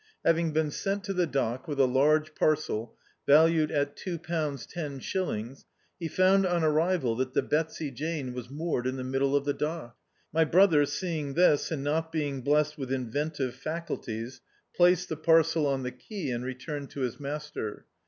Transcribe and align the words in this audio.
Having 0.25 0.53
been 0.53 0.71
sent 0.71 1.03
to 1.03 1.13
the 1.13 1.27
dock 1.27 1.67
with 1.67 1.79
a 1.79 1.85
lai^ 1.85 2.27
parcel 2.33 2.97
valued 3.27 3.69
at 3.69 3.95
two 3.95 4.17
pounds 4.17 4.65
ten 4.65 4.99
shil 4.99 5.27
lings, 5.27 5.65
he 5.99 6.07
found 6.07 6.43
on 6.43 6.63
arrival 6.63 7.15
that 7.17 7.35
the 7.35 7.43
Betsy 7.43 7.91
Jane 7.91 8.33
was 8.33 8.49
moored 8.49 8.87
in 8.87 8.95
the 8.95 9.03
middle 9.03 9.35
of 9.35 9.45
the 9.45 9.53
dock. 9.53 9.95
My 10.33 10.43
brother, 10.43 10.87
seeing 10.87 11.35
this, 11.35 11.69
and 11.69 11.83
not 11.83 12.11
being 12.11 12.41
blessed 12.41 12.79
with 12.79 12.91
inventive 12.91 13.53
faculties, 13.53 14.41
placed 14.75 15.07
the 15.07 15.17
parcel 15.17 15.67
on 15.67 15.83
the 15.83 15.91
quay 15.91 16.31
and 16.31 16.43
returned 16.43 16.89
to 16.89 17.01
his 17.01 17.19
master. 17.19 17.85